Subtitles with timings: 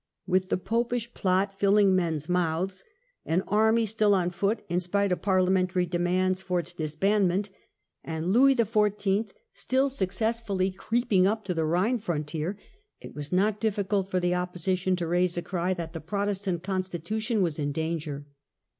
[0.25, 2.83] With the Popish Plot filling men's mouths,
[3.23, 7.51] an army still on foot in spite of Parliamentary demands for its disbandment,
[8.03, 9.29] and Louis XIV.
[9.53, 12.57] still successfully creeping up to the Rhine frontier,
[12.99, 17.43] it was not difficult for the opposition to raise a cry that the Protestant Constitution
[17.43, 18.25] was in danger.